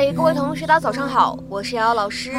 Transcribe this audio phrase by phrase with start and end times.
[0.00, 2.30] 嗨，各位同学，大家早上好，我是瑶瑶老师，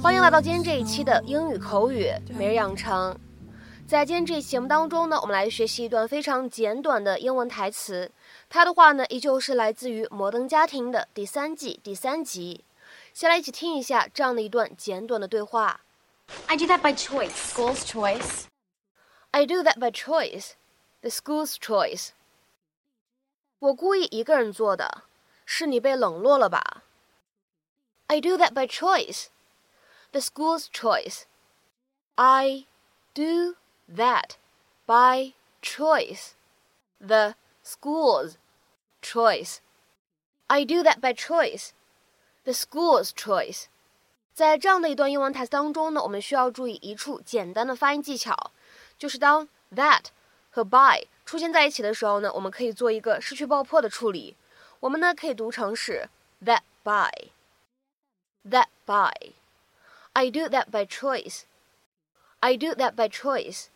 [0.00, 2.08] 欢迎来到今天这一期的英语口语
[2.38, 3.18] 每日养成。
[3.84, 8.12] 在今天这期节目当中呢，我们来学习一段非常简短的英文台词。
[8.48, 12.64] 它的话呢，依旧是来自于《摩登家庭》的第三季第三集。
[13.12, 15.80] 先来一起听一下这样的一段简短的对话。
[16.46, 17.32] I do that by choice.
[17.32, 18.44] School's choice.
[19.32, 20.50] I do that by choice.
[21.00, 22.10] The school's choice.
[23.58, 25.02] 我故意一个人做的，
[25.45, 26.83] 是你被冷落了吧？
[28.07, 29.27] I do that by choice.
[30.11, 31.23] The school's choice.
[32.15, 32.65] I
[33.13, 33.55] do
[33.87, 34.31] that
[34.85, 36.31] by choice.
[36.99, 38.33] The school's
[39.01, 39.57] choice.
[40.47, 41.69] I do that by choice.
[42.43, 43.65] The school's choice.
[44.33, 48.51] 在这样的一段英文台词当中呢，我们需要注意一处简单的发音技巧，
[48.97, 50.05] 就是当 that
[50.49, 54.35] 和 by 出现在一起的时候呢，我们可以做一个失去爆破的处理。
[54.83, 56.09] 我们呢可以读成是
[56.43, 61.43] that by，that by。I do that by choice.
[62.41, 63.69] I do that by choice.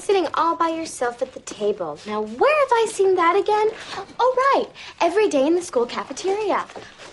[0.00, 1.98] Sitting all by yourself at the table.
[2.06, 3.70] Now, where have I seen that again?
[4.18, 4.66] Oh, right.
[5.00, 6.64] Every day in the school cafeteria.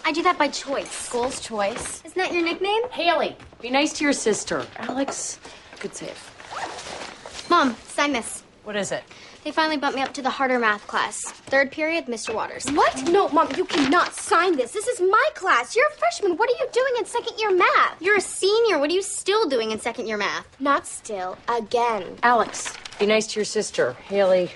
[0.05, 0.91] I do that by choice.
[0.91, 2.03] School's choice.
[2.05, 2.87] Isn't that your nickname?
[2.91, 4.65] Haley, be nice to your sister.
[4.77, 5.39] Alex,
[5.79, 7.47] good save.
[7.49, 8.43] Mom, sign this.
[8.64, 9.02] What is it?
[9.42, 11.20] They finally bumped me up to the harder math class.
[11.22, 12.34] Third period, Mr.
[12.34, 12.66] Waters.
[12.70, 13.08] What?
[13.08, 14.72] No, Mom, you cannot sign this.
[14.72, 15.74] This is my class.
[15.74, 16.36] You're a freshman.
[16.36, 18.00] What are you doing in second year math?
[18.00, 18.78] You're a senior.
[18.78, 20.46] What are you still doing in second year math?
[20.60, 21.38] Not still.
[21.48, 22.18] Again.
[22.22, 23.94] Alex, be nice to your sister.
[24.08, 24.50] Haley,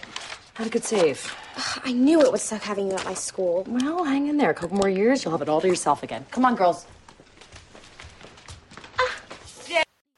[0.55, 1.35] had a good save.
[1.57, 3.65] Ugh, I knew it would suck having you at my school.
[3.67, 4.51] Well, hang in there.
[4.51, 6.27] A couple more years, you'll have it all to yourself again.
[6.31, 6.87] Come on, girls.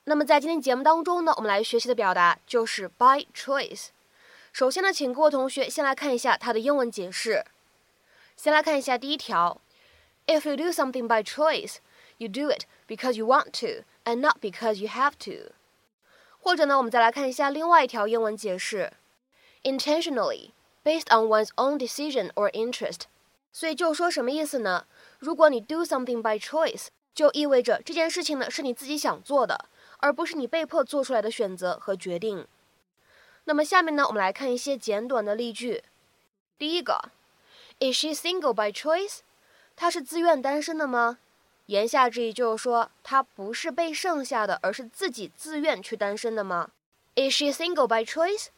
[0.09, 3.89] 那么在今天节目当中呢，我们来学习的表达就是 by choice。
[4.53, 7.45] 首先呢，请各位同学先来看一下它的英文解释。
[8.37, 9.61] 先来看一下第一条
[10.29, 11.79] ：If you do something by choice,
[12.19, 15.53] you do it because you want to and not because you have to。
[16.39, 18.93] 或者呢，我们再来看一下另外一条英文解释
[19.65, 20.53] ：Intentionally,
[20.85, 23.01] based on one's own decision or interest。
[23.53, 24.87] 所以就说什么意思呢？
[25.19, 29.65] 如果你 do something by choice，就意味着这件事情呢是你自己想做的。
[29.99, 32.47] 而不是你被迫做出来的选择和决定。
[33.45, 35.85] 那么下面呢，我们来看一些简短的例句。
[36.59, 37.11] 第一个
[37.79, 39.21] ，Is she single by choice？
[39.77, 41.19] 她是自愿单身的吗？
[41.67, 46.71] 言下之意就是说，她不是被剩下的，而是自己自愿去单身的吗
[47.15, 48.49] ？Is she single by choice？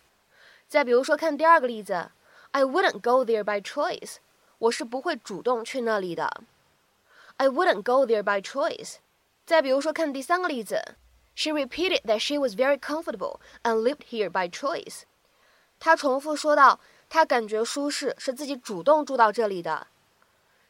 [0.68, 2.10] 再比如说，看第二个例子
[2.50, 4.16] ，I wouldn't go there by choice。
[4.58, 6.42] 我是不会主动去那里的。
[7.36, 8.96] I wouldn't go there by choice。
[9.46, 10.96] 再比如说，看第三个例子。
[11.38, 15.02] She repeated that she was very comfortable and lived here by choice.
[15.78, 19.86] 她重复说道，她感觉舒适，是自己主动住到这里的。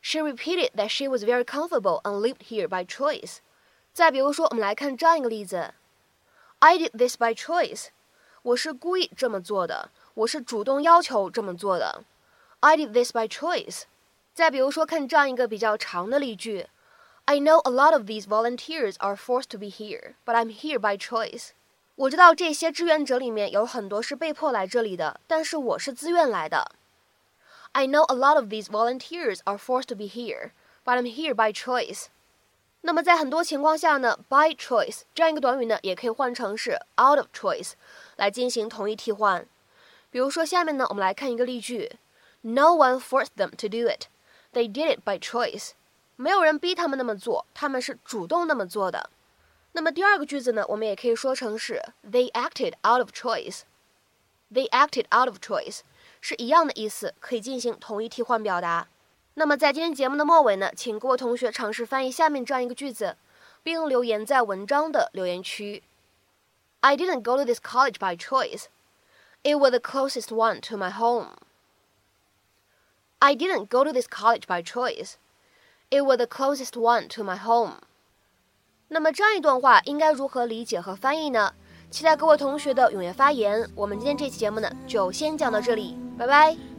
[0.03, 3.39] She repeated that she was very comfortable and lived here by choice.
[3.95, 5.73] 再比如说，我们来看这样一个例子
[6.59, 7.87] ：I did this by choice.
[8.43, 12.05] 我是故意这么做的，我是主动要求这么做的。
[12.61, 13.85] I did this by choice.
[14.35, 16.67] 再比如说，看这样一个比较长的例句。
[17.28, 20.98] I know a lot of these volunteers are forced to be here, but I'm here by
[20.98, 21.50] choice.
[21.96, 26.72] 我知道这些志愿者里面有很多是被迫来这里的，但是我是自愿来的。
[27.74, 30.52] I know a lot of these volunteers are forced to be here,
[30.84, 32.08] but I'm here by choice.
[32.82, 37.74] 那么在很多情况下呢，by choice 这样一个短语呢，也可以换成是 out of choice
[38.18, 39.48] 来进行同义替换。
[40.10, 41.94] 比如说下面呢，我们来看一个例句：
[42.42, 44.08] No one forced them to do it;
[44.52, 45.72] they did it by choice.
[46.18, 49.10] 没有人逼他们那么做，他们是主动那么做的。
[49.74, 53.62] 那么第二个句子呢，我们也可以说成是 They acted out of choice.
[54.52, 55.80] They acted out of choice
[56.22, 58.88] 是一样的意思，可以进行同义替换表达。
[59.34, 63.18] 那么在今天节目的末尾呢，请各位同学尝试翻译下面这样一个句子，
[63.64, 65.82] 并留言在文章的留言区。
[66.82, 68.66] I didn't go to this college by choice.
[69.42, 71.30] It was the closest one to my home.
[73.18, 75.14] I didn't go to this college by choice.
[75.91, 77.79] It was the closest one to my home。
[78.89, 81.53] 那么这样一段话应该如何理解和翻译呢？
[81.91, 83.67] 期待各位同学的踊跃发言。
[83.75, 86.78] 我们今天这期节目呢，就先讲到这里，拜拜。